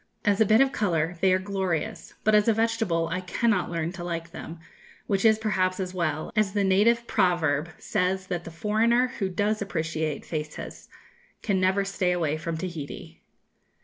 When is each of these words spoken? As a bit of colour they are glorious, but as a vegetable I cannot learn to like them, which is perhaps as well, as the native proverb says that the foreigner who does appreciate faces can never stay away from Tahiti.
As 0.25 0.41
a 0.41 0.47
bit 0.47 0.61
of 0.61 0.71
colour 0.71 1.15
they 1.21 1.31
are 1.31 1.37
glorious, 1.37 2.15
but 2.23 2.33
as 2.33 2.47
a 2.47 2.53
vegetable 2.55 3.07
I 3.09 3.21
cannot 3.21 3.69
learn 3.69 3.91
to 3.91 4.03
like 4.03 4.31
them, 4.31 4.59
which 5.05 5.23
is 5.23 5.37
perhaps 5.37 5.79
as 5.79 5.93
well, 5.93 6.31
as 6.35 6.53
the 6.53 6.63
native 6.63 7.05
proverb 7.05 7.69
says 7.77 8.25
that 8.25 8.43
the 8.43 8.49
foreigner 8.49 9.09
who 9.19 9.29
does 9.29 9.61
appreciate 9.61 10.25
faces 10.25 10.89
can 11.43 11.61
never 11.61 11.85
stay 11.85 12.13
away 12.13 12.35
from 12.37 12.57
Tahiti. 12.57 13.21